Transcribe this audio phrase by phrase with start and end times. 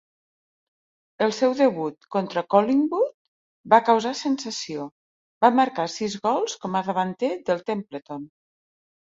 [1.25, 3.11] El seu debut contra Collingwood
[3.75, 4.87] va causar sensació,
[5.47, 8.27] va marcar sis gols com a davanter del Templeton.